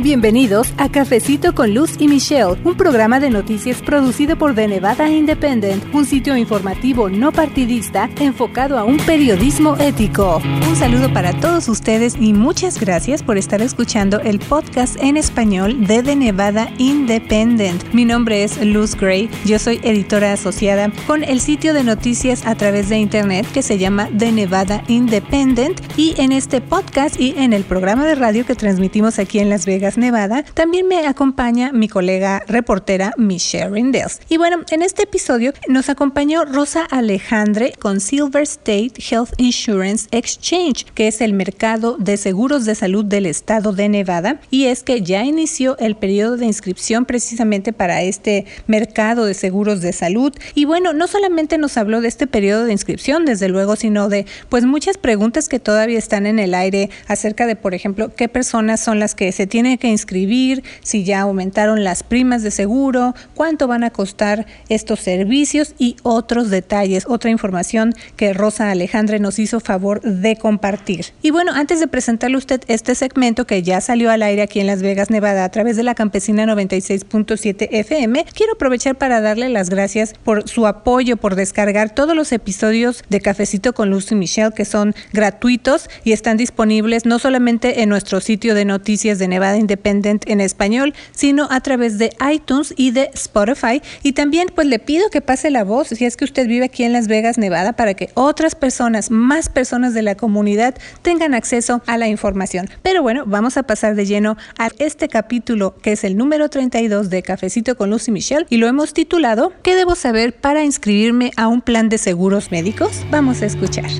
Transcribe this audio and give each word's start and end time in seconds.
Bienvenidos 0.00 0.72
a 0.76 0.88
Cafecito 0.88 1.56
con 1.56 1.74
Luz 1.74 1.96
y 1.98 2.06
Michelle, 2.06 2.54
un 2.62 2.76
programa 2.76 3.18
de 3.18 3.30
noticias 3.30 3.82
producido 3.82 4.38
por 4.38 4.54
The 4.54 4.68
Nevada 4.68 5.10
Independent, 5.10 5.92
un 5.92 6.06
sitio 6.06 6.36
informativo 6.36 7.08
no 7.10 7.32
partidista 7.32 8.08
enfocado 8.20 8.78
a 8.78 8.84
un 8.84 8.98
periodismo 8.98 9.76
ético. 9.76 10.40
Un 10.68 10.76
saludo 10.76 11.12
para 11.12 11.32
todos 11.40 11.68
ustedes 11.68 12.14
y 12.20 12.32
muchas 12.32 12.78
gracias 12.78 13.24
por 13.24 13.38
estar 13.38 13.60
escuchando 13.60 14.20
el 14.20 14.38
podcast 14.38 14.96
en 15.02 15.16
español 15.16 15.84
de 15.84 16.04
The 16.04 16.14
Nevada 16.14 16.70
Independent. 16.78 17.92
Mi 17.92 18.04
nombre 18.04 18.44
es 18.44 18.64
Luz 18.64 18.94
Gray, 18.94 19.28
yo 19.44 19.58
soy 19.58 19.80
editora 19.82 20.32
asociada 20.32 20.92
con 21.08 21.24
el 21.24 21.40
sitio 21.40 21.74
de 21.74 21.82
noticias 21.82 22.46
a 22.46 22.54
través 22.54 22.88
de 22.88 22.98
internet 22.98 23.50
que 23.52 23.62
se 23.62 23.78
llama 23.78 24.08
The 24.16 24.30
Nevada 24.30 24.84
Independent 24.86 25.80
y 25.96 26.14
en 26.18 26.30
este 26.30 26.60
podcast 26.60 27.20
y 27.20 27.34
en 27.36 27.52
el 27.52 27.64
programa 27.64 28.06
de 28.06 28.14
radio 28.14 28.46
que 28.46 28.54
transmitimos 28.54 29.18
aquí 29.18 29.40
en 29.40 29.50
Las 29.50 29.66
Vegas 29.66 29.87
Nevada, 29.96 30.44
también 30.54 30.88
me 30.88 31.06
acompaña 31.06 31.72
mi 31.72 31.88
colega 31.88 32.42
reportera 32.46 33.12
Michelle 33.16 33.70
Rindels. 33.70 34.20
Y 34.28 34.36
bueno, 34.36 34.58
en 34.70 34.82
este 34.82 35.04
episodio 35.04 35.52
nos 35.68 35.88
acompañó 35.88 36.44
Rosa 36.44 36.84
Alejandre 36.90 37.72
con 37.78 38.00
Silver 38.00 38.42
State 38.42 38.94
Health 39.10 39.32
Insurance 39.38 40.08
Exchange, 40.10 40.84
que 40.94 41.08
es 41.08 41.20
el 41.20 41.32
mercado 41.32 41.96
de 41.98 42.16
seguros 42.16 42.64
de 42.64 42.74
salud 42.74 43.04
del 43.04 43.26
estado 43.26 43.72
de 43.72 43.88
Nevada. 43.88 44.40
Y 44.50 44.66
es 44.66 44.82
que 44.82 45.02
ya 45.02 45.24
inició 45.24 45.78
el 45.78 45.96
periodo 45.96 46.36
de 46.36 46.46
inscripción 46.46 47.04
precisamente 47.04 47.72
para 47.72 48.02
este 48.02 48.46
mercado 48.66 49.24
de 49.24 49.34
seguros 49.34 49.80
de 49.80 49.92
salud. 49.92 50.34
Y 50.54 50.64
bueno, 50.64 50.92
no 50.92 51.06
solamente 51.06 51.58
nos 51.58 51.76
habló 51.76 52.00
de 52.00 52.08
este 52.08 52.26
periodo 52.26 52.64
de 52.64 52.72
inscripción, 52.72 53.24
desde 53.24 53.48
luego, 53.48 53.76
sino 53.76 54.08
de 54.08 54.26
pues 54.48 54.64
muchas 54.64 54.98
preguntas 54.98 55.48
que 55.48 55.60
todavía 55.60 55.98
están 55.98 56.26
en 56.26 56.38
el 56.38 56.54
aire 56.54 56.90
acerca 57.06 57.46
de, 57.46 57.56
por 57.56 57.74
ejemplo, 57.74 58.14
qué 58.14 58.28
personas 58.28 58.80
son 58.80 58.98
las 58.98 59.14
que 59.14 59.32
se 59.32 59.46
tienen 59.46 59.77
que 59.78 59.88
inscribir, 59.88 60.62
si 60.82 61.04
ya 61.04 61.20
aumentaron 61.20 61.84
las 61.84 62.02
primas 62.02 62.42
de 62.42 62.50
seguro, 62.50 63.14
cuánto 63.34 63.66
van 63.66 63.84
a 63.84 63.90
costar 63.90 64.46
estos 64.68 65.00
servicios 65.00 65.74
y 65.78 65.96
otros 66.02 66.50
detalles, 66.50 67.04
otra 67.06 67.30
información 67.30 67.94
que 68.16 68.32
Rosa 68.32 68.70
Alejandre 68.70 69.18
nos 69.18 69.38
hizo 69.38 69.60
favor 69.60 70.00
de 70.02 70.36
compartir. 70.36 71.06
Y 71.22 71.30
bueno, 71.30 71.52
antes 71.54 71.80
de 71.80 71.88
presentarle 71.88 72.36
a 72.36 72.38
usted 72.38 72.62
este 72.68 72.94
segmento 72.94 73.46
que 73.46 73.62
ya 73.62 73.80
salió 73.80 74.10
al 74.10 74.22
aire 74.22 74.42
aquí 74.42 74.60
en 74.60 74.66
Las 74.66 74.82
Vegas, 74.82 75.10
Nevada, 75.10 75.44
a 75.44 75.50
través 75.50 75.76
de 75.76 75.82
la 75.82 75.94
Campesina 75.94 76.44
96.7 76.44 77.68
FM, 77.70 78.26
quiero 78.34 78.54
aprovechar 78.54 78.96
para 78.96 79.20
darle 79.20 79.48
las 79.48 79.70
gracias 79.70 80.14
por 80.24 80.48
su 80.48 80.66
apoyo, 80.66 81.16
por 81.16 81.34
descargar 81.34 81.94
todos 81.94 82.16
los 82.16 82.32
episodios 82.32 83.04
de 83.08 83.20
Cafecito 83.20 83.72
con 83.72 83.90
Lucy 83.90 84.14
Michelle 84.14 84.52
que 84.54 84.64
son 84.64 84.94
gratuitos 85.12 85.88
y 86.04 86.12
están 86.12 86.36
disponibles 86.36 87.06
no 87.06 87.18
solamente 87.18 87.82
en 87.82 87.88
nuestro 87.88 88.20
sitio 88.20 88.54
de 88.54 88.64
noticias 88.64 89.18
de 89.18 89.28
Nevada 89.28 89.56
Independent 89.68 90.24
en 90.26 90.40
español, 90.40 90.94
sino 91.12 91.46
a 91.50 91.60
través 91.60 91.98
de 91.98 92.10
iTunes 92.32 92.72
y 92.76 92.90
de 92.92 93.10
Spotify. 93.12 93.82
Y 94.02 94.12
también 94.12 94.48
pues 94.54 94.66
le 94.66 94.78
pido 94.78 95.10
que 95.10 95.20
pase 95.20 95.50
la 95.50 95.64
voz 95.64 95.88
si 95.88 96.06
es 96.06 96.16
que 96.16 96.24
usted 96.24 96.46
vive 96.46 96.64
aquí 96.64 96.84
en 96.84 96.94
Las 96.94 97.06
Vegas, 97.06 97.36
Nevada, 97.36 97.74
para 97.74 97.92
que 97.94 98.08
otras 98.14 98.54
personas, 98.54 99.10
más 99.10 99.50
personas 99.50 99.92
de 99.92 100.02
la 100.02 100.14
comunidad 100.14 100.74
tengan 101.02 101.34
acceso 101.34 101.82
a 101.86 101.98
la 101.98 102.08
información. 102.08 102.70
Pero 102.82 103.02
bueno, 103.02 103.24
vamos 103.26 103.58
a 103.58 103.64
pasar 103.64 103.94
de 103.94 104.06
lleno 104.06 104.38
a 104.58 104.70
este 104.78 105.08
capítulo 105.08 105.76
que 105.82 105.92
es 105.92 106.04
el 106.04 106.16
número 106.16 106.48
32 106.48 107.10
de 107.10 107.22
Cafecito 107.22 107.76
con 107.76 107.90
Lucy 107.90 108.10
Michelle 108.10 108.46
y 108.48 108.56
lo 108.56 108.68
hemos 108.68 108.94
titulado 108.94 109.52
¿Qué 109.62 109.74
debo 109.74 109.94
saber 109.94 110.34
para 110.34 110.64
inscribirme 110.64 111.32
a 111.36 111.48
un 111.48 111.60
plan 111.60 111.88
de 111.88 111.98
seguros 111.98 112.50
médicos? 112.50 113.04
Vamos 113.10 113.42
a 113.42 113.46
escuchar. 113.46 113.90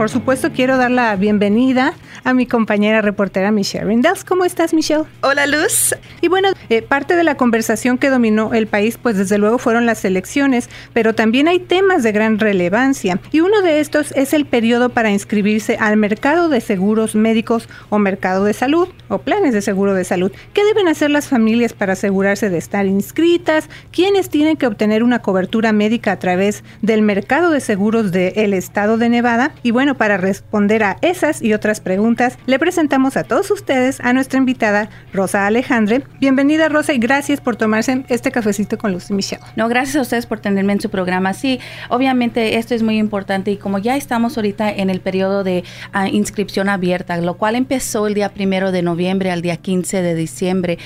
Por 0.00 0.08
supuesto, 0.08 0.50
quiero 0.50 0.78
dar 0.78 0.90
la 0.90 1.14
bienvenida 1.14 1.92
a 2.24 2.32
mi 2.32 2.46
compañera 2.46 3.02
reportera 3.02 3.50
Michelle 3.50 3.84
Rindels. 3.84 4.24
¿Cómo 4.24 4.46
estás, 4.46 4.72
Michelle? 4.72 5.04
Hola, 5.20 5.46
Luz. 5.46 5.94
Y 6.22 6.28
bueno, 6.28 6.48
eh, 6.70 6.80
parte 6.80 7.16
de 7.16 7.22
la 7.22 7.36
conversación 7.36 7.98
que 7.98 8.08
dominó 8.08 8.54
el 8.54 8.66
país, 8.66 8.96
pues 8.96 9.18
desde 9.18 9.36
luego 9.36 9.58
fueron 9.58 9.84
las 9.84 10.02
elecciones, 10.06 10.70
pero 10.94 11.14
también 11.14 11.48
hay 11.48 11.58
temas 11.58 12.02
de 12.02 12.12
gran 12.12 12.38
relevancia. 12.38 13.20
Y 13.30 13.40
uno 13.40 13.60
de 13.60 13.80
estos 13.80 14.12
es 14.12 14.32
el 14.32 14.46
periodo 14.46 14.88
para 14.88 15.10
inscribirse 15.10 15.76
al 15.78 15.98
mercado 15.98 16.48
de 16.48 16.62
seguros 16.62 17.14
médicos 17.14 17.68
o 17.90 17.98
mercado 17.98 18.44
de 18.44 18.54
salud 18.54 18.88
o 19.08 19.18
planes 19.18 19.52
de 19.52 19.60
seguro 19.60 19.92
de 19.92 20.04
salud. 20.04 20.32
¿Qué 20.54 20.64
deben 20.64 20.88
hacer 20.88 21.10
las 21.10 21.28
familias 21.28 21.74
para 21.74 21.92
asegurarse 21.92 22.48
de 22.48 22.56
estar 22.56 22.86
inscritas? 22.86 23.68
¿Quiénes 23.90 24.30
tienen 24.30 24.56
que 24.56 24.66
obtener 24.66 25.02
una 25.02 25.20
cobertura 25.20 25.72
médica 25.72 26.12
a 26.12 26.18
través 26.18 26.64
del 26.80 27.02
mercado 27.02 27.50
de 27.50 27.60
seguros 27.60 28.12
del 28.12 28.54
estado 28.54 28.96
de 28.96 29.10
Nevada? 29.10 29.52
Y 29.62 29.72
bueno, 29.72 29.89
para 29.94 30.16
responder 30.16 30.82
a 30.84 30.96
esas 31.02 31.42
y 31.42 31.52
otras 31.52 31.80
preguntas, 31.80 32.38
le 32.46 32.58
presentamos 32.58 33.16
a 33.16 33.24
todos 33.24 33.50
ustedes 33.50 34.00
a 34.00 34.12
nuestra 34.12 34.38
invitada 34.38 34.90
Rosa 35.12 35.46
Alejandre. 35.46 36.02
Bienvenida 36.20 36.68
Rosa 36.68 36.92
y 36.92 36.98
gracias 36.98 37.40
por 37.40 37.56
tomarse 37.56 38.04
este 38.08 38.30
cafecito 38.30 38.78
con 38.78 38.92
Lucy 38.92 39.14
Michelle. 39.14 39.42
No, 39.56 39.68
gracias 39.68 39.96
a 39.96 40.02
ustedes 40.02 40.26
por 40.26 40.40
tenerme 40.40 40.72
en 40.72 40.80
su 40.80 40.90
programa. 40.90 41.34
Sí, 41.34 41.60
obviamente 41.88 42.56
esto 42.56 42.74
es 42.74 42.82
muy 42.82 42.98
importante 42.98 43.50
y 43.50 43.56
como 43.56 43.78
ya 43.78 43.96
estamos 43.96 44.36
ahorita 44.36 44.70
en 44.70 44.90
el 44.90 45.00
periodo 45.00 45.44
de 45.44 45.64
uh, 45.94 46.06
inscripción 46.06 46.68
abierta, 46.68 47.16
lo 47.18 47.34
cual 47.34 47.54
empezó 47.54 48.06
el 48.06 48.14
día 48.14 48.30
primero 48.30 48.72
de 48.72 48.82
noviembre 48.82 49.30
al 49.30 49.42
día 49.42 49.56
15 49.56 50.02
de 50.02 50.14
diciembre, 50.14 50.78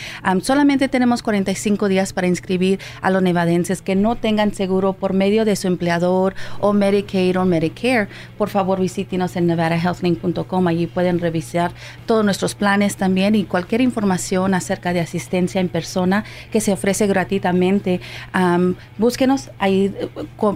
solamente 0.42 0.88
tenemos 0.88 1.22
45 1.22 1.88
días 1.88 2.12
para 2.12 2.26
inscribir 2.26 2.78
a 3.00 3.10
los 3.10 3.22
nevadenses 3.22 3.82
que 3.82 3.94
no 3.94 4.16
tengan 4.16 4.54
seguro 4.54 4.92
por 4.92 5.12
medio 5.12 5.44
de 5.44 5.56
su 5.56 5.66
empleador 5.66 6.34
o 6.60 6.72
Medicaid 6.72 7.38
o 7.38 7.44
Medicare. 7.44 8.09
Por 8.38 8.48
favor, 8.48 8.81
visítenos 8.84 9.34
en 9.37 9.47
nevadahealthlink.com. 9.47 10.67
Allí 10.69 10.87
pueden 10.87 11.19
revisar 11.19 11.72
todos 12.05 12.22
nuestros 12.22 12.55
planes 12.55 12.97
también 12.97 13.34
y 13.34 13.45
cualquier 13.45 13.81
información 13.81 14.53
acerca 14.53 14.93
de 14.93 15.00
asistencia 15.00 15.59
en 15.61 15.71
persona 15.71 16.25
que 16.53 16.61
se 16.61 16.71
ofrece 16.72 17.06
gratuitamente. 17.06 18.00
Um, 18.34 18.75
búsquenos, 18.99 19.50
ahí 19.59 19.95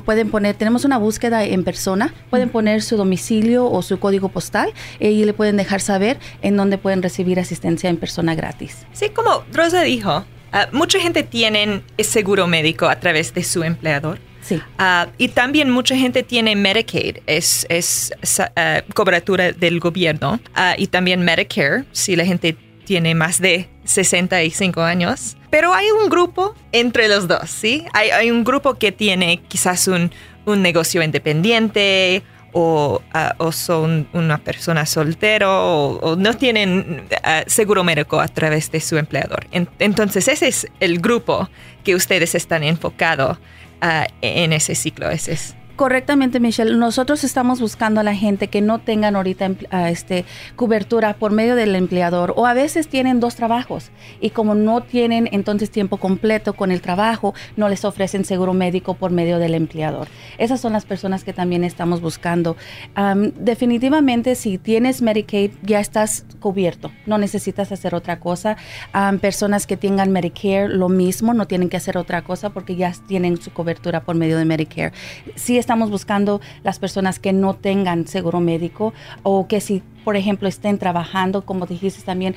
pueden 0.05 0.31
poner, 0.31 0.56
tenemos 0.56 0.84
una 0.84 0.99
búsqueda 0.99 1.43
en 1.44 1.65
persona, 1.65 2.12
pueden 2.28 2.50
poner 2.50 2.83
su 2.83 2.99
domicilio 2.99 3.71
o 3.71 3.81
su 3.81 3.99
código 3.99 4.28
postal 4.28 4.75
y 5.00 5.25
le 5.25 5.33
pueden 5.33 5.56
dejar 5.56 5.81
saber 5.81 6.19
en 6.43 6.56
dónde 6.56 6.77
pueden 6.77 7.03
recibir 7.03 7.41
asistencia 7.41 7.89
en 7.89 7.97
persona 7.97 8.34
gratis. 8.34 8.87
Sí, 8.93 9.09
como 9.09 9.43
Rosa 9.55 9.81
dijo, 9.83 10.19
uh, 10.19 10.77
mucha 10.77 11.00
gente 11.00 11.22
tiene 11.22 11.83
seguro 11.99 12.47
médico 12.47 12.87
a 12.87 13.00
través 13.00 13.33
de 13.33 13.43
su 13.43 13.62
empleador. 13.62 14.28
Sí. 14.48 14.62
Uh, 14.78 15.10
y 15.19 15.28
también 15.28 15.70
mucha 15.70 15.94
gente 15.94 16.22
tiene 16.22 16.56
Medicaid, 16.56 17.19
es, 17.26 17.66
es 17.69 18.10
uh, 18.38 18.92
cobertura 18.94 19.53
del 19.53 19.78
gobierno. 19.78 20.41
Uh, 20.56 20.72
y 20.78 20.86
también 20.86 21.22
Medicare, 21.22 21.84
si 21.92 22.16
la 22.16 22.25
gente 22.25 22.56
tiene 22.86 23.14
más 23.14 23.42
de 23.42 23.69
65 23.84 24.81
años. 24.81 25.36
Pero 25.50 25.75
hay 25.75 25.91
un 25.91 26.09
grupo 26.09 26.54
entre 26.72 27.09
los 27.09 27.28
dos, 27.28 27.50
¿sí? 27.50 27.84
Hay, 27.92 28.09
hay 28.09 28.31
un 28.31 28.42
grupo 28.42 28.78
que 28.78 28.91
tiene 28.91 29.42
quizás 29.48 29.86
un, 29.86 30.10
un 30.47 30.62
negocio 30.62 31.03
independiente 31.03 32.22
o, 32.53 33.03
o, 33.36 33.53
son 33.53 34.09
una 34.15 34.38
persona 34.38 34.86
soltero 34.86 35.50
o, 35.50 35.98
o 35.98 36.16
no 36.16 36.34
tienen 36.34 37.03
seguro 37.47 37.84
médico 37.84 38.19
a 38.19 38.28
través 38.28 38.70
de 38.70 38.80
su 38.80 38.97
empleador. 38.97 39.47
En, 39.50 39.69
entonces 39.78 40.26
ese 40.26 40.48
es 40.48 40.66
el 40.80 40.98
grupo 41.00 41.50
que 41.84 41.94
ustedes 41.94 42.34
están 42.34 42.65
enfocados 42.65 43.36
Uh, 43.81 44.06
en 44.22 44.53
ese 44.53 44.75
ciclo. 44.75 45.09
Ese 45.11 45.33
es. 45.33 45.55
Correctamente, 45.78 46.41
Michelle. 46.41 46.75
Nosotros 46.77 47.22
estamos 47.22 47.61
buscando 47.61 48.00
a 48.00 48.03
la 48.03 48.16
gente 48.16 48.49
que 48.49 48.61
no 48.61 48.81
tengan 48.81 49.15
ahorita 49.15 49.53
este, 49.89 50.25
cobertura 50.56 51.15
por 51.15 51.31
medio 51.31 51.55
del 51.55 51.77
empleador 51.77 52.34
o 52.37 52.47
a 52.47 52.53
veces 52.53 52.89
tienen 52.89 53.21
dos 53.21 53.37
trabajos 53.37 53.93
y 54.21 54.31
como 54.31 54.56
no 54.56 54.83
tienen 54.83 55.28
entonces 55.31 55.71
tiempo 55.71 55.99
completo 55.99 56.55
con 56.55 56.72
el 56.72 56.81
trabajo, 56.81 57.33
no 57.56 57.69
les 57.69 57.84
ofrecen 57.84 58.25
seguro 58.25 58.55
médico 58.55 58.94
por 58.94 59.12
medio 59.12 59.39
del 59.39 59.55
empleador. 59.55 60.09
Esas 60.37 60.61
son 60.61 60.72
las 60.72 60.84
personas 60.84 61.22
que 61.22 61.33
también 61.33 61.62
estamos 61.62 62.00
buscando. 62.00 62.56
Um, 62.97 63.31
definitivamente, 63.39 64.34
si 64.34 64.59
tienes 64.59 65.00
Medicaid, 65.00 65.53
ya 65.62 65.78
estás 65.78 66.27
cubierto. 66.41 66.91
No 67.07 67.19
necesitas 67.19 67.71
hacer 67.71 67.95
otra 67.95 68.19
cosa. 68.19 68.57
Um, 68.92 69.21
personas 69.21 69.65
que 69.65 69.77
tengan 69.77 70.10
Medicare, 70.10 70.69
lo 70.71 70.89
mismo, 70.89 71.34
no 71.34 71.47
tienen 71.47 71.69
que 71.69 71.77
hacer 71.77 71.97
otra 71.98 72.22
cosa 72.22 72.51
porque 72.51 72.75
ya 72.75 72.92
tienen 73.07 73.41
su 73.41 73.53
cobertura 73.53 74.01
por 74.01 74.16
medio 74.16 74.39
de 74.39 74.45
Medicare. 74.45 74.92
Si 75.36 75.57
estamos 75.68 75.91
buscando 75.91 76.41
las 76.65 76.78
personas 76.78 77.18
que 77.18 77.34
no 77.34 77.53
tengan 77.53 78.06
seguro 78.06 78.41
médico 78.41 78.94
o 79.22 79.47
que 79.48 79.60
si 79.60 79.82
por 80.03 80.16
ejemplo, 80.16 80.48
estén 80.48 80.78
trabajando, 80.78 81.44
como 81.44 81.66
dijiste 81.66 82.00
también, 82.00 82.34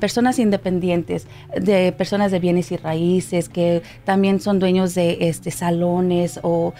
personas 0.00 0.40
independientes, 0.40 1.28
de 1.54 1.92
personas 1.92 2.32
de 2.32 2.40
bienes 2.40 2.72
y 2.72 2.76
raíces, 2.76 3.48
que 3.48 3.82
también 4.04 4.40
son 4.40 4.58
dueños 4.58 4.96
de 4.96 5.18
este, 5.20 5.52
salones 5.52 6.40
o 6.42 6.74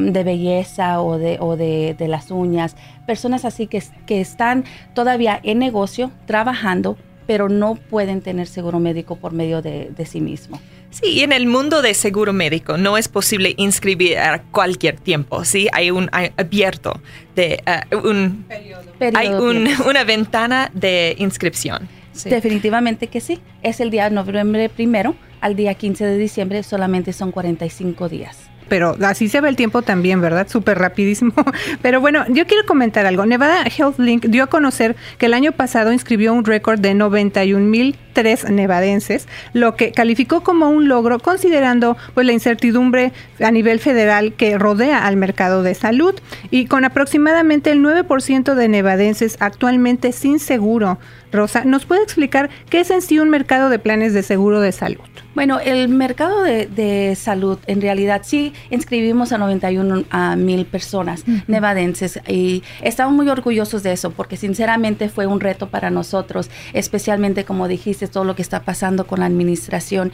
de 0.00 0.24
belleza 0.24 1.00
o, 1.00 1.18
de, 1.18 1.36
o 1.38 1.56
de, 1.56 1.94
de, 1.96 2.08
las 2.08 2.32
uñas, 2.32 2.74
personas 3.06 3.44
así 3.44 3.68
que, 3.68 3.80
que 4.06 4.20
están 4.20 4.64
todavía 4.92 5.38
en 5.44 5.60
negocio, 5.60 6.10
trabajando, 6.26 6.96
pero 7.28 7.48
no 7.48 7.76
pueden 7.76 8.22
tener 8.22 8.48
seguro 8.48 8.80
médico 8.80 9.14
por 9.14 9.32
medio 9.32 9.62
de, 9.62 9.92
de 9.96 10.04
sí 10.04 10.20
mismo. 10.20 10.58
Sí, 11.02 11.08
y 11.10 11.20
en 11.22 11.32
el 11.32 11.46
mundo 11.46 11.82
de 11.82 11.92
seguro 11.92 12.32
médico 12.32 12.78
no 12.78 12.96
es 12.96 13.08
posible 13.08 13.54
inscribir 13.58 14.18
a 14.18 14.42
cualquier 14.42 14.98
tiempo, 14.98 15.44
¿sí? 15.44 15.68
Hay 15.72 15.90
un 15.90 16.08
hay 16.12 16.32
abierto 16.38 17.00
de 17.34 17.62
uh, 17.92 17.96
un 18.08 18.44
periodo. 18.48 18.82
hay 19.14 19.28
un, 19.28 19.68
una 19.86 20.04
ventana 20.04 20.70
de 20.72 21.14
inscripción. 21.18 21.86
Definitivamente 22.24 23.08
que 23.08 23.20
sí. 23.20 23.40
Es 23.62 23.80
el 23.80 23.90
día 23.90 24.04
de 24.04 24.14
noviembre 24.14 24.70
primero 24.70 25.14
al 25.42 25.54
día 25.54 25.74
15 25.74 26.06
de 26.06 26.16
diciembre, 26.16 26.62
solamente 26.62 27.12
son 27.12 27.30
45 27.30 28.08
días 28.08 28.50
pero 28.68 28.96
así 29.02 29.28
se 29.28 29.40
ve 29.40 29.48
el 29.48 29.56
tiempo 29.56 29.82
también, 29.82 30.20
¿verdad? 30.20 30.48
Súper 30.48 30.78
rapidísimo. 30.78 31.32
Pero 31.82 32.00
bueno, 32.00 32.24
yo 32.28 32.46
quiero 32.46 32.66
comentar 32.66 33.06
algo. 33.06 33.24
Nevada 33.26 33.64
Health 33.64 33.98
Link 33.98 34.26
dio 34.26 34.44
a 34.44 34.46
conocer 34.48 34.96
que 35.18 35.26
el 35.26 35.34
año 35.34 35.52
pasado 35.52 35.92
inscribió 35.92 36.32
un 36.32 36.44
récord 36.44 36.80
de 36.80 36.94
91 36.94 37.64
mil 37.64 37.96
tres 38.16 38.48
nevadenses, 38.48 39.28
lo 39.52 39.76
que 39.76 39.92
calificó 39.92 40.42
como 40.42 40.70
un 40.70 40.88
logro 40.88 41.18
considerando 41.18 41.98
pues 42.14 42.26
la 42.26 42.32
incertidumbre 42.32 43.12
a 43.44 43.50
nivel 43.50 43.78
federal 43.78 44.32
que 44.32 44.56
rodea 44.56 45.06
al 45.06 45.18
mercado 45.18 45.62
de 45.62 45.74
salud 45.74 46.14
y 46.50 46.64
con 46.64 46.86
aproximadamente 46.86 47.70
el 47.70 47.82
9% 47.82 48.54
de 48.54 48.68
nevadenses 48.68 49.36
actualmente 49.38 50.12
sin 50.12 50.38
seguro. 50.38 50.98
Rosa, 51.30 51.64
¿nos 51.66 51.84
puede 51.84 52.02
explicar 52.02 52.48
qué 52.70 52.80
es 52.80 52.90
en 52.90 53.02
sí 53.02 53.18
un 53.18 53.28
mercado 53.28 53.68
de 53.68 53.78
planes 53.78 54.14
de 54.14 54.22
seguro 54.22 54.62
de 54.62 54.72
salud? 54.72 55.04
Bueno, 55.36 55.60
el 55.60 55.90
mercado 55.90 56.42
de, 56.44 57.14
salud, 57.14 57.58
en 57.66 57.82
realidad 57.82 58.22
sí 58.24 58.54
inscribimos 58.70 59.32
a 59.32 59.38
91 59.38 60.06
mil 60.38 60.64
personas 60.64 61.24
nevadenses 61.46 62.20
y 62.26 62.62
estamos 62.80 63.12
muy 63.12 63.28
orgullosos 63.28 63.82
de 63.82 63.92
eso 63.92 64.12
porque 64.12 64.38
sinceramente 64.38 65.10
fue 65.10 65.26
un 65.26 65.40
reto 65.40 65.68
para 65.68 65.90
nosotros, 65.90 66.48
especialmente 66.72 67.44
como 67.44 67.68
dijiste, 67.68 68.05
todo 68.08 68.24
lo 68.24 68.34
que 68.34 68.42
está 68.42 68.62
pasando 68.62 69.06
con 69.06 69.20
la 69.20 69.26
administración. 69.26 70.12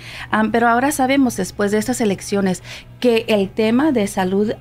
pero 0.50 0.68
ahora 0.68 0.92
sabemos 0.92 1.36
después 1.36 1.70
de 1.70 1.78
estas 1.78 2.00
elecciones 2.00 2.62
que 3.00 3.24
el 3.28 3.50
tema 3.50 3.90
de 3.90 4.06
salud 4.06 4.52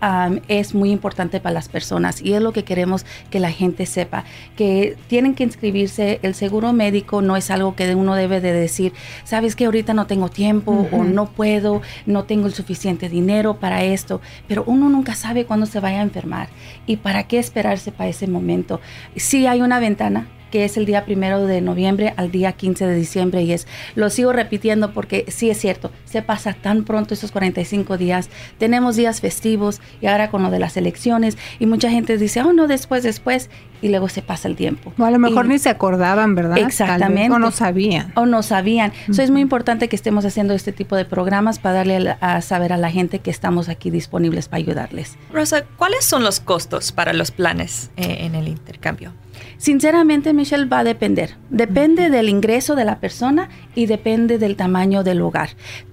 es 0.48 0.74
muy 0.74 0.92
importante 0.92 1.40
para 1.40 1.54
las 1.54 1.70
personas 1.70 2.22
y 2.22 2.34
es 2.34 2.42
lo 2.42 2.54
que 2.54 2.64
queremos 2.64 3.06
que 3.30 3.40
la 3.40 3.52
gente 3.52 3.86
sepa, 3.86 4.24
que 4.56 4.98
tienen 5.08 5.36
que 5.36 5.44
inscribirse, 5.44 6.20
el 6.24 6.34
seguro 6.34 6.74
médico 6.74 7.22
no 7.22 7.38
es 7.38 7.52
algo 7.52 7.76
que 7.76 7.94
uno 7.94 8.16
debe 8.16 8.42
de 8.42 8.52
decir, 8.52 8.94
sabes 9.24 9.56
que 9.56 9.66
ahorita 9.66 9.94
no 9.94 10.08
tengo 10.08 10.30
tiempo 10.30 10.88
o 10.92 11.04
no 11.04 11.28
puedo, 11.28 11.82
no 12.06 12.24
tengo 12.24 12.48
el 12.48 12.54
suficiente 12.54 13.10
dinero 13.10 13.60
para 13.60 13.84
esto, 13.84 14.22
pero 14.48 14.64
uno 14.66 14.90
nunca 14.90 15.16
sabe 15.16 15.46
cuándo 15.46 15.66
se 15.66 15.80
vaya 15.80 16.00
a 16.00 16.04
enfermar 16.04 16.50
y 16.88 16.98
para 16.98 17.24
qué 17.24 17.40
esperarse 17.40 17.92
para 17.92 18.10
ese 18.10 18.28
momento. 18.28 18.82
Si 19.16 19.46
hay 19.46 19.62
una 19.62 19.80
ventana 19.80 20.28
que 20.52 20.66
es 20.66 20.78
el 20.78 20.86
día 20.86 21.06
primero 21.06 21.46
de 21.46 21.62
noviembre 21.62 22.14
al 22.18 22.32
día 22.32 22.52
15 22.52 22.86
de 22.86 22.96
diciembre. 22.96 23.42
Y 23.44 23.54
es, 23.54 23.68
lo 23.96 24.10
sigo 24.10 24.34
repitiendo 24.34 24.92
porque 24.92 25.26
sí 25.30 25.50
es 25.50 25.58
cierto, 25.58 25.92
se 26.06 26.22
pasa 26.22 26.54
tan 26.54 26.84
pronto 26.84 27.14
esos 27.14 27.32
45 27.32 27.98
días, 27.98 28.30
tenemos 28.58 28.96
días 28.96 29.22
festivos 29.22 29.82
y 30.02 30.08
ahora 30.08 30.30
con 30.30 30.44
lo 30.44 30.52
de 30.52 30.60
las 30.60 30.78
elecciones 30.78 31.38
y 31.60 31.66
mucha 31.66 31.90
gente 31.90 32.18
dice, 32.18 32.42
oh 32.42 32.54
no, 32.54 32.68
después, 32.68 33.04
después 33.04 33.50
y 33.82 33.90
luego 33.90 34.10
se 34.10 34.22
pasa 34.22 34.48
el 34.48 34.56
tiempo. 34.56 34.94
O 34.98 35.04
a 35.04 35.12
lo 35.12 35.20
mejor 35.20 35.48
ni 35.48 35.60
se 35.60 35.70
acordaban, 35.70 36.36
¿verdad? 36.36 36.58
Exactamente. 36.58 37.34
o 37.34 37.40
no 37.40 37.52
sabían. 37.52 38.12
O 38.16 38.26
no 38.26 38.44
sabían. 38.44 38.94
Eso 39.10 39.22
es 39.22 39.32
muy 39.32 39.42
importante 39.42 39.90
que 39.90 39.96
estemos 39.96 40.26
haciendo 40.26 40.54
este 40.54 40.72
tipo 40.72 40.96
de 40.96 41.06
programas 41.06 41.60
para 41.60 41.76
darle 41.76 42.16
a, 42.20 42.42
saber 42.42 42.74
a 42.74 42.78
la 42.78 42.92
gente 42.92 43.20
que 43.20 43.32
estamos 43.32 43.70
aquí 43.70 43.90
disponibles 43.90 44.48
para 44.48 44.60
ayudarles. 44.60 45.18
Rosa, 45.32 45.64
¿cuáles 45.78 46.06
son 46.06 46.24
los 46.24 46.40
costos 46.40 46.92
para 46.92 47.14
los 47.14 47.32
planes 47.32 47.92
eh, 47.98 48.18
en 48.20 48.36
el 48.36 48.48
intercambio? 48.48 49.14
Sinceramente, 49.58 50.34
Michelle, 50.34 50.66
va 50.66 50.80
a 50.80 50.84
depender. 50.84 51.38
Depende 51.50 52.10
del 52.10 52.30
ingreso 52.30 52.76
de 52.76 52.86
la 52.86 53.00
persona 53.00 53.50
y 53.76 53.86
depende 53.86 54.38
del 54.38 54.56
tamaño 54.56 55.04
del 55.04 55.22
hogar. 55.22 55.50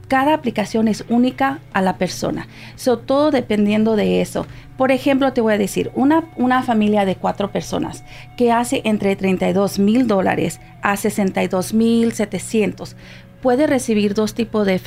Cada 0.09 0.33
aplicación 0.33 0.89
es 0.89 1.05
única 1.11 1.61
a 1.75 1.83
la 1.83 1.99
persona. 1.99 2.49
So, 2.77 2.99
todo 2.99 3.31
dependiendo 3.31 3.95
de 3.95 4.23
eso. 4.23 4.47
Por 4.79 4.91
ejemplo, 4.91 5.33
te 5.33 5.41
voy 5.43 5.53
a 5.53 5.59
decir, 5.59 5.91
una, 5.95 6.25
una 6.37 6.63
familia 6.63 7.05
de 7.05 7.17
cuatro 7.17 7.53
personas 7.53 8.05
que 8.37 8.51
hace 8.51 8.81
entre 8.85 9.17
32 9.17 9.79
mil 9.79 10.07
dólares 10.07 10.61
a 10.83 10.97
62 10.97 11.75
mil 11.75 12.13
700 12.13 12.97
puede 13.41 13.67
recibir 13.67 14.15
dos 14.15 14.35
tipos 14.35 14.67
de 14.67 14.79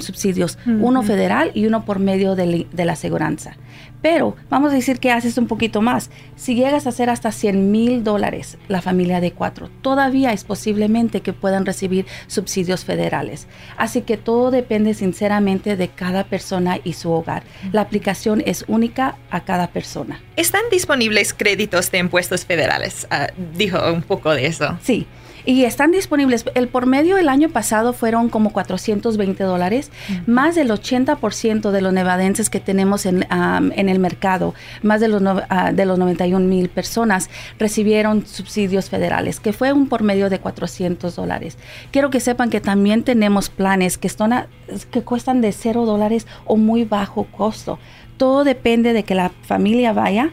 subsidios, 0.00 0.58
uno 0.66 1.02
federal 1.02 1.50
y 1.54 1.66
uno 1.66 1.84
por 1.84 1.98
medio 1.98 2.34
de, 2.34 2.66
la 2.72 2.92
aseguranza. 2.92 3.56
Pero 4.00 4.36
vamos 4.48 4.72
a 4.72 4.76
decir 4.76 5.00
que 5.00 5.10
haces 5.10 5.38
un 5.38 5.48
poquito 5.48 5.82
más. 5.82 6.10
Si 6.36 6.54
llegas 6.54 6.86
a 6.86 6.90
hacer 6.90 7.10
hasta 7.10 7.32
100 7.32 7.72
mil 7.72 8.04
dólares 8.04 8.56
la 8.68 8.80
familia 8.80 9.20
de 9.20 9.32
cuatro, 9.32 9.70
todavía 9.82 10.32
es 10.32 10.44
posiblemente 10.44 11.20
que 11.20 11.32
puedan 11.32 11.66
recibir 11.66 12.06
subsidios 12.28 12.84
federales. 12.84 13.48
Así 13.76 14.02
que 14.02 14.16
todo 14.16 14.52
depende 14.52 14.94
sinceramente 14.94 15.76
de 15.76 15.88
cada 15.88 16.24
persona 16.24 16.78
y 16.84 16.92
su 16.92 17.10
hogar. 17.10 17.42
La 17.72 17.80
aplicación 17.80 18.42
es 18.46 18.64
única 18.68 19.16
a 19.30 19.44
cada 19.44 19.68
persona. 19.68 20.20
¿Están 20.36 20.62
disponibles 20.70 21.34
créditos 21.34 21.90
de 21.90 21.98
impuestos 21.98 22.46
federales? 22.46 23.06
Ah, 23.10 23.28
dijo 23.56 23.78
un 23.92 24.02
poco 24.02 24.30
de 24.30 24.46
eso. 24.46 24.78
Sí 24.80 25.06
y 25.48 25.64
están 25.64 25.92
disponibles. 25.92 26.44
El 26.54 26.68
por 26.68 26.84
medio 26.84 27.16
el 27.16 27.30
año 27.30 27.48
pasado 27.48 27.94
fueron 27.94 28.28
como 28.28 28.52
420 28.52 29.44
dólares, 29.44 29.90
más 30.26 30.54
del 30.54 30.70
80% 30.70 31.70
de 31.70 31.80
los 31.80 31.90
nevadenses 31.90 32.50
que 32.50 32.60
tenemos 32.60 33.06
en, 33.06 33.26
en 33.30 33.88
el 33.88 33.98
mercado, 33.98 34.54
más 34.82 35.00
de 35.00 35.08
los, 35.08 35.22
uh, 35.22 35.72
de 35.72 35.86
los 35.86 35.98
91 35.98 36.46
mil 36.46 36.68
personas 36.68 37.30
recibieron 37.58 38.26
subsidios 38.26 38.90
federales, 38.90 39.40
que 39.40 39.54
fue 39.54 39.72
un 39.72 39.88
por 39.88 40.02
medio 40.02 40.28
de 40.28 40.38
400 40.38 41.16
dólares. 41.16 41.56
Quiero 41.92 42.10
que 42.10 42.20
sepan 42.20 42.50
que 42.50 42.60
también 42.60 43.02
tenemos 43.02 43.48
planes 43.48 43.96
que, 43.96 44.06
están 44.06 44.48
que 44.90 45.00
cuestan 45.00 45.40
de 45.40 45.52
0 45.52 45.86
dólares 45.86 46.26
o 46.44 46.58
muy 46.58 46.84
bajo 46.84 47.24
costo. 47.24 47.78
Todo 48.18 48.44
depende 48.44 48.92
de 48.92 49.02
que 49.02 49.14
la 49.14 49.30
familia 49.30 49.94
vaya, 49.94 50.30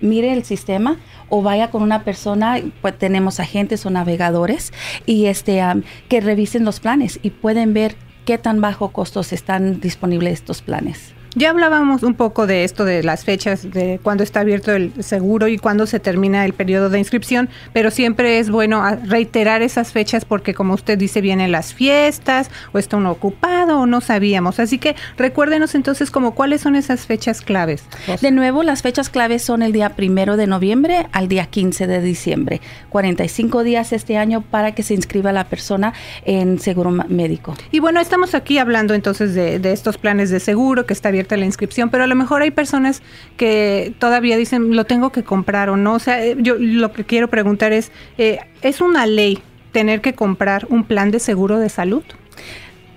mire 0.00 0.32
el 0.32 0.44
sistema 0.44 0.96
o 1.28 1.42
vaya 1.42 1.70
con 1.70 1.82
una 1.82 2.04
persona, 2.04 2.60
pues 2.80 2.98
tenemos 2.98 3.40
agentes 3.40 3.84
o 3.86 3.90
navegadores 3.90 4.72
y 5.06 5.26
este 5.26 5.62
que 6.08 6.20
revisen 6.20 6.64
los 6.64 6.80
planes 6.80 7.18
y 7.22 7.30
pueden 7.30 7.74
ver 7.74 7.96
qué 8.24 8.38
tan 8.38 8.60
bajo 8.60 8.90
costos 8.90 9.32
están 9.32 9.80
disponibles 9.80 10.34
estos 10.34 10.62
planes. 10.62 11.14
Ya 11.34 11.50
hablábamos 11.50 12.02
un 12.02 12.14
poco 12.14 12.46
de 12.46 12.64
esto, 12.64 12.84
de 12.84 13.02
las 13.02 13.24
fechas, 13.24 13.70
de 13.70 14.00
cuándo 14.02 14.24
está 14.24 14.40
abierto 14.40 14.72
el 14.72 14.92
seguro 15.04 15.46
y 15.48 15.58
cuándo 15.58 15.86
se 15.86 16.00
termina 16.00 16.44
el 16.46 16.54
periodo 16.54 16.88
de 16.88 16.98
inscripción, 16.98 17.50
pero 17.74 17.90
siempre 17.90 18.38
es 18.38 18.50
bueno 18.50 18.82
reiterar 19.04 19.60
esas 19.60 19.92
fechas 19.92 20.24
porque 20.24 20.54
como 20.54 20.74
usted 20.74 20.96
dice, 20.96 21.20
vienen 21.20 21.52
las 21.52 21.74
fiestas 21.74 22.50
o 22.72 22.78
está 22.78 22.96
uno 22.96 23.10
ocupado 23.10 23.80
o 23.80 23.86
no 23.86 24.00
sabíamos. 24.00 24.58
Así 24.58 24.78
que 24.78 24.96
recuérdenos 25.18 25.74
entonces 25.74 26.10
como 26.10 26.34
cuáles 26.34 26.62
son 26.62 26.76
esas 26.76 27.06
fechas 27.06 27.42
claves. 27.42 27.84
De 28.22 28.30
nuevo, 28.30 28.62
las 28.62 28.82
fechas 28.82 29.10
claves 29.10 29.42
son 29.42 29.62
el 29.62 29.72
día 29.72 29.90
primero 29.90 30.36
de 30.36 30.46
noviembre 30.46 31.06
al 31.12 31.28
día 31.28 31.46
15 31.46 31.86
de 31.86 32.00
diciembre. 32.00 32.60
45 32.88 33.64
días 33.64 33.92
este 33.92 34.16
año 34.16 34.40
para 34.40 34.72
que 34.72 34.82
se 34.82 34.94
inscriba 34.94 35.32
la 35.32 35.44
persona 35.44 35.92
en 36.24 36.58
seguro 36.58 36.90
médico. 36.90 37.54
Y 37.70 37.80
bueno, 37.80 38.00
estamos 38.00 38.34
aquí 38.34 38.58
hablando 38.58 38.94
entonces 38.94 39.34
de, 39.34 39.58
de 39.58 39.72
estos 39.72 39.98
planes 39.98 40.30
de 40.30 40.40
seguro 40.40 40.86
que 40.86 40.94
está 40.94 41.10
la 41.30 41.44
inscripción, 41.44 41.90
pero 41.90 42.04
a 42.04 42.06
lo 42.06 42.14
mejor 42.14 42.42
hay 42.42 42.50
personas 42.50 43.02
que 43.36 43.92
todavía 43.98 44.36
dicen, 44.36 44.76
lo 44.76 44.84
tengo 44.84 45.10
que 45.10 45.22
comprar 45.22 45.70
o 45.70 45.76
no. 45.76 45.94
O 45.94 45.98
sea, 45.98 46.24
eh, 46.24 46.36
yo 46.38 46.54
lo 46.58 46.92
que 46.92 47.04
quiero 47.04 47.28
preguntar 47.28 47.72
es, 47.72 47.90
eh, 48.18 48.38
¿es 48.62 48.80
una 48.80 49.06
ley 49.06 49.40
tener 49.72 50.00
que 50.00 50.14
comprar 50.14 50.66
un 50.70 50.84
plan 50.84 51.10
de 51.10 51.20
seguro 51.20 51.58
de 51.58 51.68
salud? 51.68 52.02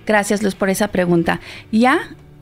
Gracias, 0.05 0.43
Luz, 0.43 0.55
por 0.55 0.69
esa 0.69 0.89
pregunta. 0.89 1.39
Ya 1.71 1.99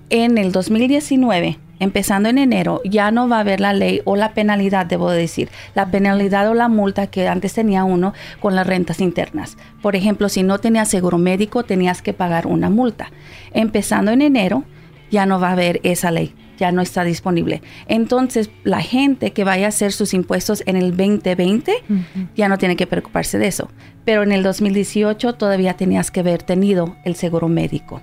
en 0.10 0.38
el 0.38 0.52
2019, 0.52 1.60
empezando 1.80 2.30
en 2.30 2.38
enero, 2.38 2.82
ya 2.84 3.12
no 3.12 3.28
va 3.28 3.38
a 3.38 3.42
haber 3.42 3.60
la 3.60 3.74
ley 3.74 4.02
o 4.06 4.16
la 4.16 4.34
penalidad, 4.34 4.86
debo 4.86 5.12
decir, 5.12 5.50
la 5.76 5.90
penalidad 5.90 6.50
o 6.50 6.54
la 6.54 6.68
multa 6.68 7.08
que 7.08 7.28
antes 7.28 7.54
tenía 7.54 7.84
uno 7.84 8.14
con 8.40 8.56
las 8.56 8.68
rentas 8.68 9.00
internas. 9.00 9.58
Por 9.82 9.96
ejemplo, 9.96 10.30
si 10.30 10.44
no 10.44 10.60
tenías 10.60 10.90
seguro 10.90 11.18
médico, 11.18 11.64
tenías 11.64 12.02
que 12.02 12.14
pagar 12.14 12.48
una 12.48 12.70
multa. 12.70 13.12
Empezando 13.54 14.12
en 14.12 14.22
enero, 14.22 14.64
ya 15.12 15.26
no 15.26 15.40
va 15.40 15.50
a 15.50 15.54
haber 15.54 15.80
esa 15.84 16.12
ley, 16.12 16.34
ya 16.58 16.72
no 16.72 16.82
está 16.82 17.04
disponible. 17.04 17.62
Entonces, 17.88 18.50
la 18.64 18.82
gente 18.82 19.32
que 19.32 19.44
vaya 19.44 19.66
a 19.66 19.70
hacer 19.70 19.92
sus 19.92 20.14
impuestos 20.14 20.64
en 20.66 20.76
el 20.76 20.96
2020 20.96 21.74
ya 22.36 22.50
no 22.50 22.58
tiene 22.58 22.76
que 22.76 22.88
preocuparse 22.88 23.38
de 23.38 23.48
eso. 23.48 23.70
Pero 24.06 24.24
en 24.24 24.32
el 24.32 24.44
2018 24.44 25.34
todavía 25.34 25.76
tenías 25.76 26.12
que 26.12 26.22
haber 26.22 26.44
tenido 26.44 26.96
el 27.04 27.16
seguro 27.16 27.48
médico. 27.48 28.02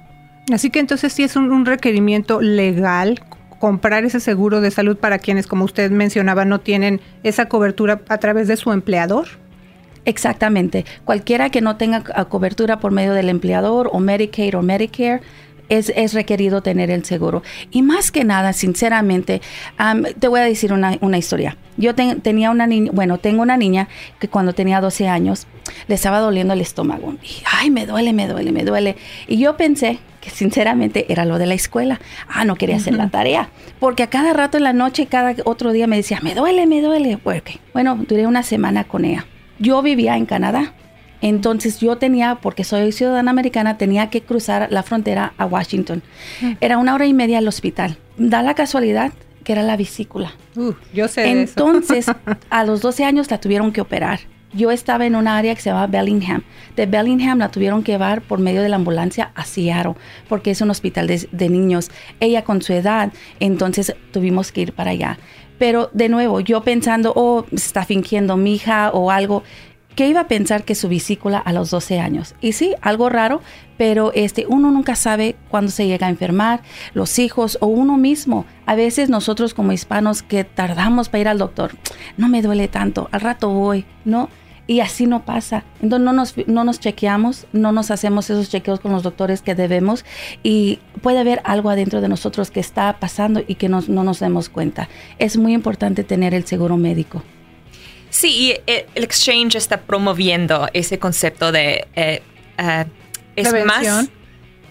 Así 0.53 0.71
que 0.71 0.79
entonces 0.79 1.13
sí 1.13 1.25
es 1.25 1.35
un, 1.37 1.67
requerimiento 1.67 2.41
legal 2.41 3.21
comprar 3.59 4.05
ese 4.05 4.21
seguro 4.21 4.61
de 4.61 4.71
salud 4.71 4.97
para 4.97 5.19
quienes, 5.19 5.47
como 5.47 5.65
usted 5.65 5.91
mencionaba, 5.91 6.45
no 6.45 6.61
tienen 6.61 7.01
esa 7.23 7.49
cobertura 7.49 8.03
a 8.09 8.19
través 8.19 8.47
de 8.47 8.57
su 8.57 8.71
empleador. 8.71 9.27
Exactamente. 10.05 10.85
Cualquiera 11.05 11.51
que 11.51 11.61
no 11.61 11.77
tenga 11.77 12.03
cobertura 12.27 12.79
por 12.79 12.93
medio 12.93 13.13
del 13.13 13.29
empleador 13.29 13.91
o 13.93 13.99
Medicaid 13.99 14.57
o 14.57 14.63
Medicare 14.63 15.21
es, 15.69 16.15
requerido 16.15 16.63
tener 16.63 16.91
el 16.91 17.05
seguro. 17.05 17.43
Y 17.71 17.83
más 17.83 18.11
que 18.11 18.25
nada, 18.25 18.53
sinceramente, 18.53 19.41
te 20.19 20.29
voy 20.29 20.41
a 20.41 20.45
decir 20.45 20.73
una, 20.73 21.19
historia. 21.19 21.57
Yo 21.77 21.95
tenía 21.95 22.51
una 22.51 22.67
niña, 22.67 22.91
bueno, 22.93 23.19
tengo 23.19 23.43
una 23.43 23.57
niña 23.57 23.89
que 24.19 24.29
cuando 24.29 24.53
tenía 24.53 24.81
12 24.81 25.09
años 25.09 25.47
le 25.89 25.95
estaba 25.95 26.21
doliendo 26.21 26.55
el 26.55 26.61
estómago. 26.61 27.15
Y, 27.23 27.43
ay, 27.53 27.71
me 27.71 27.87
duele, 27.87 28.13
me 28.13 28.29
duele, 28.29 28.53
me 28.53 28.65
duele. 28.65 28.97
Y 29.29 29.39
yo 29.39 29.57
pensé 29.57 29.99
que 30.21 30.31
sinceramente 30.31 31.07
era 31.13 31.25
lo 31.25 31.39
de 31.39 31.47
la 31.47 31.55
escuela. 31.55 32.01
Ah, 32.29 32.45
no 32.45 32.57
quería 32.57 32.77
hacer 32.77 32.95
la 32.95 33.09
tarea. 33.09 33.51
Porque 33.79 34.03
a 34.03 34.09
cada 34.09 34.33
rato 34.33 34.57
en 34.57 34.65
la 34.65 34.73
noche, 34.73 35.07
cada 35.07 35.35
otro 35.45 35.73
día 35.73 35.87
me 35.87 35.97
decía, 35.97 36.21
me 36.23 36.35
duele, 36.35 36.67
me 36.67 36.81
duele. 36.81 37.19
Bueno, 37.73 37.97
duré 38.09 38.27
una 38.27 38.43
semana 38.43 38.85
con 38.85 39.05
ella. 39.05 39.27
Yo 39.59 39.83
vivía 39.83 40.17
en 40.17 40.27
Canadá 40.27 40.75
Entonces 41.21 41.81
yo 41.81 41.97
tenía, 41.97 42.37
porque 42.37 42.65
soy 42.65 42.93
ciudadana 42.93 43.31
americana, 43.31 43.79
tenía 43.79 44.11
que 44.11 44.23
cruzar 44.23 44.69
la 44.71 44.83
frontera 44.83 45.33
a 45.39 45.47
Washington. 45.47 46.03
Era 46.61 46.79
una 46.79 46.95
hora 46.95 47.07
y 47.07 47.15
media 47.15 47.39
al 47.39 47.49
hospital. 47.49 47.99
Da 48.17 48.43
la 48.43 48.55
casualidad 48.55 49.13
que 49.45 49.53
era 49.53 49.63
la 49.63 49.77
vesícula. 49.77 50.33
Uh, 50.57 50.73
yo 50.93 51.07
sé. 51.07 51.31
Entonces, 51.31 52.07
a 52.51 52.65
los 52.65 52.81
12 52.81 53.05
años 53.05 53.31
la 53.31 53.39
tuvieron 53.39 53.73
que 53.73 53.81
operar. 53.81 54.21
Yo 54.53 54.71
estaba 54.71 55.07
en 55.07 55.15
un 55.15 55.29
área 55.29 55.55
que 55.55 55.61
se 55.61 55.71
llama 55.71 55.87
Bellingham. 55.87 56.43
De 56.77 56.87
Bellingham 56.87 57.39
la 57.39 57.51
tuvieron 57.51 57.83
que 57.83 57.93
llevar 57.93 58.23
por 58.23 58.41
medio 58.41 58.63
de 58.63 58.69
la 58.69 58.77
ambulancia 58.77 59.31
a 59.35 59.45
Seattle, 59.45 59.95
porque 60.29 60.51
es 60.51 60.61
un 60.63 60.71
hospital 60.71 61.07
de, 61.07 61.29
de 61.31 61.49
niños. 61.49 61.91
Ella 62.21 62.43
con 62.43 62.63
su 62.63 62.73
edad, 62.73 63.13
entonces 63.39 63.95
tuvimos 64.13 64.51
que 64.51 64.63
ir 64.63 64.73
para 64.73 64.91
allá. 64.91 65.19
Pero 65.59 65.91
de 65.93 66.09
nuevo, 66.09 66.41
yo 66.41 66.63
pensando, 66.63 67.13
oh, 67.15 67.45
está 67.53 67.85
fingiendo 67.85 68.37
mi 68.37 68.55
hija 68.55 68.91
o 68.91 69.11
algo. 69.11 69.43
¿Qué 69.97 70.07
iba 70.07 70.21
a 70.21 70.29
pensar 70.29 70.65
que 70.65 70.75
su 70.75 70.91
vesícula 70.91 71.39
a 71.39 71.55
los 71.55 71.71
12 71.71 72.01
años? 72.01 72.35
Y 72.43 72.53
sí, 72.53 72.75
algo 72.83 73.09
raro, 73.09 73.41
pero 73.79 74.13
este, 74.15 74.45
uno 74.47 74.71
nunca 74.71 74.95
sabe 74.95 75.37
cuándo 75.49 75.73
se 75.73 75.87
llega 75.87 76.07
a 76.07 76.11
enfermar, 76.11 76.61
los 76.93 77.19
hijos 77.19 77.57
o 77.63 77.67
uno 77.67 77.97
mismo. 77.97 78.45
A 78.67 78.75
veces 78.75 79.09
nosotros 79.09 79.55
como 79.55 79.73
hispanos 79.73 80.23
que 80.23 80.45
tardamos 80.45 81.09
para 81.09 81.21
ir 81.23 81.29
al 81.29 81.39
doctor, 81.39 81.73
no 82.19 82.29
me 82.29 82.43
duele 82.43 82.69
tanto, 82.69 83.09
al 83.11 83.23
rato 83.23 83.49
voy, 83.49 83.87
¿no? 84.05 84.29
Y 84.67 84.81
así 84.81 85.07
no 85.07 85.25
pasa. 85.25 85.65
Entonces 85.81 86.05
no 86.05 86.13
nos, 86.13 86.35
no 86.47 86.65
nos 86.65 86.79
chequeamos, 86.79 87.47
no 87.55 87.73
nos 87.73 87.91
hacemos 87.91 88.29
esos 88.29 88.51
chequeos 88.51 88.81
con 88.81 88.93
los 88.93 89.03
doctores 89.03 89.41
que 89.41 89.55
debemos 89.55 90.05
y 90.43 90.79
puede 91.01 91.21
haber 91.21 91.41
algo 91.45 91.71
adentro 91.71 92.03
de 92.03 92.11
nosotros 92.11 92.51
que 92.51 92.61
está 92.61 92.99
pasando 93.01 93.43
y 93.47 93.55
que 93.55 93.71
no 93.71 93.81
nos 93.81 94.21
demos 94.21 94.51
cuenta. 94.51 94.91
Es 95.19 95.39
muy 95.39 95.55
importante 95.55 96.05
tener 96.05 96.35
el 96.35 96.45
seguro 96.45 96.77
médico. 96.77 97.23
Sí, 98.17 98.29
y 98.29 98.51
eh, 98.67 98.87
el 98.95 99.05
exchange 99.05 99.57
está 99.57 99.83
promoviendo 99.83 100.69
ese 100.73 100.99
concepto 100.99 101.53
de 101.53 101.87
eh, 101.95 102.23
uh, 102.59 102.89
es 103.37 103.67
más 103.67 104.09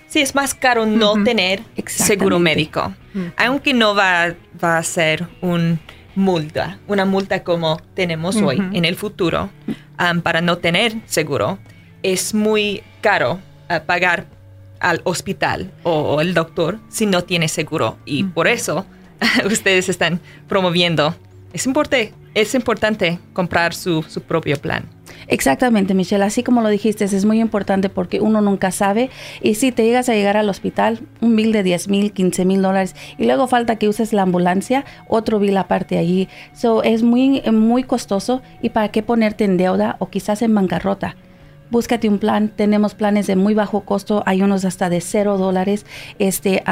sí 0.08 0.22
es 0.22 0.34
más 0.34 0.56
caro 0.56 0.88
no 0.88 1.24
tener 1.24 1.62
seguro 1.86 2.40
médico, 2.40 2.96
aunque 3.38 3.76
no 3.76 3.94
va, 3.94 4.34
va 4.64 4.80
a 4.80 4.84
ser 4.84 5.28
un 5.42 5.80
multa, 6.16 6.80
una 6.88 7.06
multa 7.06 7.44
como 7.44 7.80
tenemos 7.94 8.38
hoy 8.38 8.58
en 8.74 8.84
el 8.84 8.96
futuro 8.96 9.52
um, 10.00 10.22
para 10.22 10.42
no 10.42 10.58
tener 10.58 10.96
seguro, 11.06 11.60
es 12.02 12.34
muy 12.34 12.82
caro 13.02 13.40
uh, 13.70 13.86
pagar 13.86 14.26
al 14.80 15.02
hospital 15.04 15.72
o, 15.84 16.20
el 16.20 16.34
doctor 16.34 16.80
si 16.90 17.06
no 17.06 17.24
tiene 17.24 17.48
seguro. 17.48 18.00
Y 18.06 18.24
por 18.24 18.48
eso 18.48 18.88
ustedes 19.46 19.88
están 19.88 20.20
promoviendo. 20.48 21.16
Es 21.54 21.68
importante, 21.68 22.14
es 22.36 22.54
importante 22.54 23.18
comprar 23.34 23.74
su, 23.74 24.04
su 24.04 24.22
propio 24.22 24.58
plan. 24.58 24.86
Exactamente, 25.28 25.94
Michelle. 25.94 26.24
Así 26.24 26.44
como 26.44 26.62
lo 26.62 26.70
dijiste, 26.70 27.06
es 27.06 27.26
muy 27.26 27.40
importante 27.40 27.90
porque 27.90 28.20
uno 28.20 28.42
nunca 28.42 28.72
sabe. 28.72 29.10
Y 29.42 29.56
si 29.56 29.72
te 29.72 29.84
llegas 29.84 30.10
a 30.10 30.14
llegar 30.14 30.38
al 30.38 30.50
hospital, 30.50 31.00
un 31.22 31.36
bill 31.36 31.52
de 31.52 31.64
10 31.64 31.88
mil, 31.88 32.12
15 32.12 32.46
mil 32.46 32.62
dólares, 32.62 32.96
y 33.18 33.26
luego 33.26 33.48
falta 33.48 33.78
que 33.78 33.88
uses 33.88 34.14
la 34.14 34.24
ambulancia, 34.24 34.86
otro 35.08 35.40
bill 35.40 35.58
aparte 35.58 35.98
allí. 35.98 36.28
So, 36.54 36.84
es 36.84 37.02
muy, 37.02 37.42
muy 37.52 37.84
costoso. 37.84 38.42
¿Y 38.62 38.70
para 38.70 38.90
qué 38.90 39.02
ponerte 39.02 39.46
en 39.46 39.58
deuda 39.58 39.96
o 40.00 40.10
quizás 40.10 40.42
en 40.42 40.54
bancarrota? 40.54 41.16
Búscate 41.72 42.10
un 42.10 42.20
plan. 42.20 42.50
Tenemos 42.50 42.94
planes 42.94 43.28
de 43.28 43.36
muy 43.36 43.54
bajo 43.54 43.82
costo. 43.82 44.24
Hay 44.26 44.42
unos 44.42 44.66
hasta 44.66 44.90
de 44.90 45.02
cero 45.02 45.38
dólares. 45.38 45.86
Este, 46.20 46.64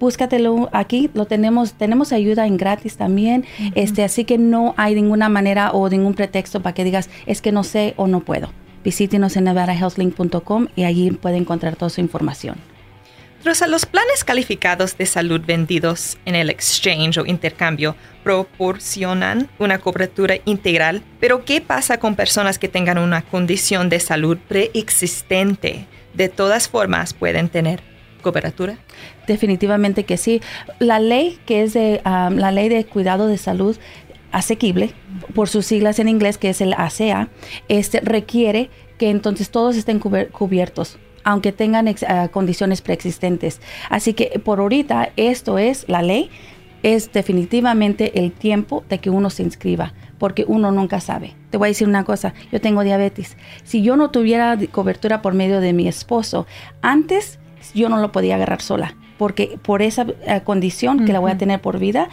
búscatelo 0.00 0.68
aquí, 0.72 1.10
lo 1.14 1.26
tenemos, 1.26 1.74
tenemos 1.74 2.12
ayuda 2.12 2.46
en 2.46 2.56
gratis 2.56 2.96
también, 2.96 3.44
este, 3.76 4.02
así 4.02 4.24
que 4.24 4.38
no 4.38 4.74
hay 4.76 4.96
ninguna 4.96 5.28
manera 5.28 5.70
o 5.70 5.88
ningún 5.88 6.14
pretexto 6.14 6.60
para 6.60 6.74
que 6.74 6.82
digas 6.82 7.08
es 7.26 7.40
que 7.40 7.52
no 7.52 7.62
sé 7.62 7.94
o 7.96 8.08
no 8.08 8.20
puedo. 8.20 8.50
Visítenos 8.82 9.36
en 9.36 9.44
nevadahealthlink.com 9.44 10.68
y 10.74 10.84
allí 10.84 11.10
puede 11.10 11.36
encontrar 11.36 11.76
toda 11.76 11.90
su 11.90 12.00
información. 12.00 12.56
Rosa, 13.44 13.66
los 13.66 13.86
planes 13.86 14.22
calificados 14.24 14.98
de 14.98 15.06
salud 15.06 15.40
vendidos 15.46 16.18
en 16.26 16.34
el 16.34 16.50
exchange 16.50 17.18
o 17.18 17.24
intercambio 17.24 17.96
proporcionan 18.22 19.48
una 19.58 19.78
cobertura 19.78 20.36
integral, 20.44 21.02
pero 21.20 21.44
¿qué 21.44 21.62
pasa 21.62 21.98
con 21.98 22.16
personas 22.16 22.58
que 22.58 22.68
tengan 22.68 22.98
una 22.98 23.22
condición 23.22 23.88
de 23.88 24.00
salud 24.00 24.36
preexistente? 24.46 25.86
De 26.12 26.28
todas 26.28 26.68
formas, 26.68 27.14
pueden 27.14 27.48
tener 27.48 27.89
cobertura? 28.20 28.78
Definitivamente 29.26 30.04
que 30.04 30.16
sí. 30.16 30.40
La 30.78 30.98
ley 30.98 31.38
que 31.46 31.62
es 31.62 31.72
de 31.72 32.00
la 32.04 32.52
ley 32.52 32.68
de 32.68 32.84
cuidado 32.84 33.26
de 33.26 33.38
salud 33.38 33.76
asequible, 34.32 34.92
por 35.34 35.48
sus 35.48 35.66
siglas 35.66 35.98
en 35.98 36.08
inglés, 36.08 36.38
que 36.38 36.50
es 36.50 36.60
el 36.60 36.74
ACA, 36.74 37.28
este, 37.68 38.00
requiere 38.00 38.70
que 38.98 39.10
entonces 39.10 39.50
todos 39.50 39.76
estén 39.76 39.98
cubiertos 39.98 40.98
aunque 41.24 41.52
tengan 41.52 41.86
ah, 42.08 42.28
condiciones 42.28 42.80
preexistentes. 42.80 43.60
Así 43.88 44.14
que 44.14 44.40
por 44.42 44.60
ahorita 44.60 45.10
esto 45.16 45.58
es 45.58 45.84
la 45.88 46.02
ley, 46.02 46.30
es 46.82 47.12
definitivamente 47.12 48.20
el 48.24 48.32
tiempo 48.32 48.84
de 48.88 48.98
que 49.00 49.10
uno 49.10 49.30
se 49.30 49.42
inscriba, 49.42 49.92
porque 50.18 50.44
uno 50.46 50.72
nunca 50.72 51.00
sabe. 51.00 51.34
Te 51.50 51.58
voy 51.58 51.66
a 51.66 51.70
decir 51.70 51.88
una 51.88 52.04
cosa, 52.04 52.34
yo 52.50 52.60
tengo 52.60 52.82
diabetes. 52.82 53.36
Si 53.64 53.82
yo 53.82 53.96
no 53.96 54.10
tuviera 54.10 54.58
cobertura 54.70 55.20
por 55.20 55.34
medio 55.34 55.60
de 55.60 55.72
mi 55.72 55.88
esposo, 55.88 56.46
antes 56.80 57.38
yo 57.74 57.88
no 57.88 57.98
lo 57.98 58.12
podía 58.12 58.36
agarrar 58.36 58.62
sola, 58.62 58.94
porque 59.18 59.58
por 59.62 59.82
esa 59.82 60.06
eh, 60.26 60.40
condición 60.44 61.04
que 61.04 61.12
la 61.12 61.20
voy 61.20 61.30
a 61.30 61.38
tener 61.38 61.60
por 61.60 61.78
vida 61.78 62.08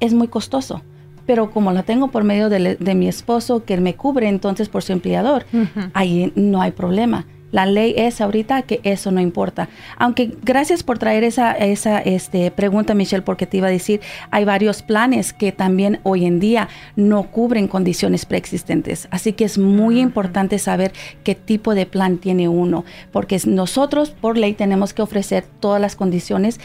es 0.00 0.14
muy 0.14 0.28
costoso. 0.28 0.82
Pero 1.26 1.50
como 1.50 1.72
la 1.72 1.84
tengo 1.84 2.08
por 2.08 2.24
medio 2.24 2.48
de, 2.48 2.94
mi 2.94 3.06
esposo 3.06 3.64
que 3.64 3.76
me 3.76 3.94
cubre 3.94 4.28
entonces 4.28 4.68
por 4.68 4.82
su 4.82 4.92
empleador, 4.92 5.46
ahí 5.94 6.32
no 6.34 6.60
hay 6.60 6.72
problema. 6.72 7.26
La 7.52 7.66
ley 7.66 7.94
es 7.96 8.20
ahorita 8.20 8.62
que 8.62 8.80
eso 8.84 9.10
no 9.10 9.20
importa. 9.20 9.68
Aunque 9.96 10.32
gracias 10.42 10.82
por 10.82 10.98
traer 10.98 11.24
esa, 11.24 11.52
esa 11.52 11.98
este, 11.98 12.50
pregunta, 12.50 12.94
Michelle, 12.94 13.22
porque 13.22 13.46
te 13.46 13.56
iba 13.56 13.66
a 13.66 13.70
decir, 13.70 14.00
hay 14.30 14.44
varios 14.44 14.82
planes 14.82 15.32
que 15.32 15.52
también 15.52 16.00
hoy 16.02 16.26
en 16.26 16.40
día 16.40 16.68
no 16.96 17.24
cubren 17.24 17.68
condiciones 17.68 18.24
preexistentes. 18.24 19.08
Así 19.10 19.32
que 19.32 19.44
es 19.44 19.58
muy 19.58 20.00
importante 20.00 20.58
saber 20.58 20.92
qué 21.24 21.34
tipo 21.34 21.74
de 21.74 21.86
plan 21.86 22.18
tiene 22.18 22.48
uno, 22.48 22.84
porque 23.12 23.40
nosotros 23.46 24.10
por 24.10 24.36
ley 24.38 24.54
tenemos 24.54 24.94
que 24.94 25.02
ofrecer 25.02 25.44
todas 25.60 25.80
las 25.80 25.96
condiciones 25.96 26.60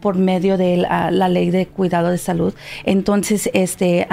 por 0.00 0.16
medio 0.16 0.56
de 0.56 0.78
la, 0.78 1.28
ley 1.28 1.50
de 1.50 1.66
cuidado 1.66 2.10
de 2.10 2.18
salud. 2.18 2.54
Entonces, 2.84 3.50
este, 3.52 4.06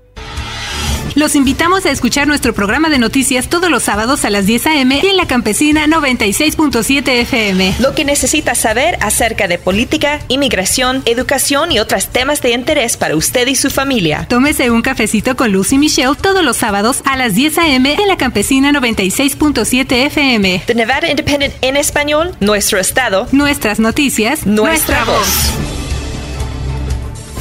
Los 1.16 1.36
invitamos 1.36 1.86
a 1.86 1.92
escuchar 1.92 2.28
nuestro 2.28 2.54
programa 2.54 2.90
de 2.90 2.98
noticias 2.98 3.50
todos 3.50 3.70
los 3.70 3.84
sábados 3.84 4.24
a 4.24 4.30
las 4.30 4.46
10 4.46 4.68
a.m. 4.68 5.02
y 5.04 5.08
en 5.08 5.18
la 5.18 5.28
campesina 5.28 5.86
96.7 5.88 7.08
FM. 7.10 7.76
Lo 7.80 7.94
que 7.94 8.06
necesitas 8.06 8.58
saber 8.58 8.98
acerca 9.02 9.48
de 9.48 9.58
política, 9.58 10.22
inmigración, 10.30 11.02
educación 11.06 11.72
y 11.72 11.80
otros 11.80 12.08
temas 12.08 12.42
de 12.42 12.52
interés 12.52 12.96
para 12.96 13.16
usted 13.16 13.48
y 13.48 13.56
su 13.56 13.70
familia. 13.70 14.26
Tómese 14.30 14.72
un 14.72 14.82
cafecito 14.82 15.36
con 15.36 15.52
Lucy 15.52 15.78
Michelle 15.78 16.16
todos 16.20 16.44
los 16.44 16.58
sábados 16.58 17.02
a 17.06 17.18
las 17.18 17.36
10 17.36 17.58
a.m. 17.58 17.94
en 17.94 18.08
la 18.08 18.18
campesina 18.18 18.72
96.7 18.72 20.06
FM. 20.06 20.64
The 20.66 20.76
Nevada 20.76 21.10
Independent 21.10 21.54
en 21.62 21.76
español, 21.76 22.36
nuestro 22.40 22.80
estado, 22.80 23.28
nuestras 23.32 23.80
noticias, 23.80 24.46
nuestra, 24.46 25.04
voz. 25.04 25.81